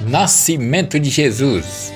[0.00, 1.92] Nascimento de Jesus.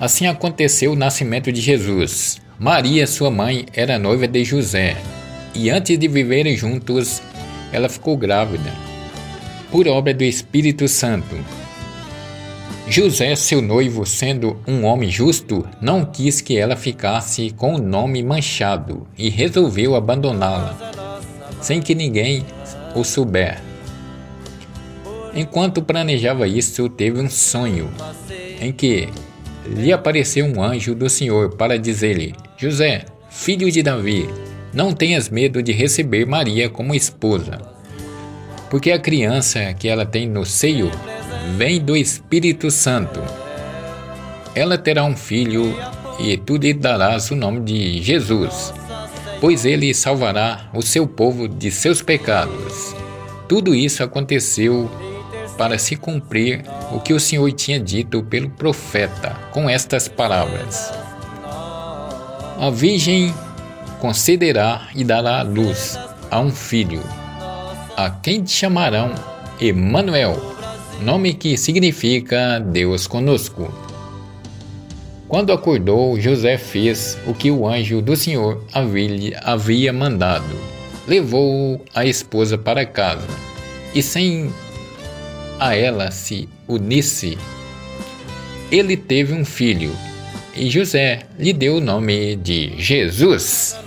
[0.00, 2.40] Assim aconteceu o nascimento de Jesus.
[2.58, 4.96] Maria, sua mãe, era noiva de José,
[5.54, 7.20] e antes de viverem juntos,
[7.70, 8.72] ela ficou grávida,
[9.70, 11.36] por obra do Espírito Santo.
[12.88, 18.22] José, seu noivo, sendo um homem justo, não quis que ela ficasse com o nome
[18.22, 20.74] manchado e resolveu abandoná-la,
[21.60, 22.46] sem que ninguém
[22.94, 23.60] o souber.
[25.38, 27.88] Enquanto planejava isso, teve um sonho
[28.60, 29.08] em que
[29.64, 34.28] lhe apareceu um anjo do Senhor para dizer-lhe: José, filho de Davi,
[34.74, 37.56] não tenhas medo de receber Maria como esposa,
[38.68, 40.90] porque a criança que ela tem no seio
[41.56, 43.20] vem do Espírito Santo.
[44.56, 45.72] Ela terá um filho
[46.18, 48.74] e tu lhe darás o nome de Jesus,
[49.40, 52.92] pois ele salvará o seu povo de seus pecados.
[53.46, 54.90] Tudo isso aconteceu
[55.58, 60.92] para se cumprir o que o Senhor tinha dito pelo profeta, com estas palavras:
[62.58, 63.34] A Virgem
[64.00, 65.98] concederá e dará luz
[66.30, 67.02] a um filho,
[67.96, 69.12] a quem te chamarão
[69.60, 70.40] Emanuel,
[71.02, 73.68] nome que significa Deus conosco.
[75.26, 78.64] Quando acordou, José fez o que o anjo do Senhor
[79.44, 80.56] havia mandado.
[81.06, 83.26] Levou a esposa para casa
[83.94, 84.50] e, sem
[85.58, 87.38] a ela se unisse.
[88.70, 89.94] Ele teve um filho,
[90.54, 93.78] e José lhe deu o nome de Jesus.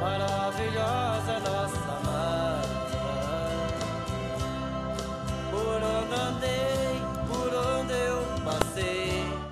[0.00, 1.05] Maravilhosa.